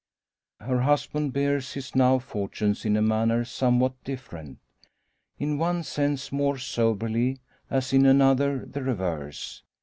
Her 0.61 0.81
husband 0.81 1.31
bears 1.31 1.73
his 1.73 1.93
new 1.95 2.17
fortunes 2.17 2.85
in 2.85 2.97
a 2.97 3.03
manner 3.03 3.45
somewhat 3.45 4.03
different; 4.03 4.57
in 5.37 5.59
one 5.59 5.83
sense 5.83 6.31
more 6.31 6.57
soberly, 6.57 7.37
as 7.69 7.93
in 7.93 8.07
another 8.07 8.65
the 8.65 8.81
reverse. 8.81 9.61